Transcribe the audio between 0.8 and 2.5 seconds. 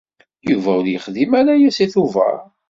yexdim ara aya seg Tubeṛ.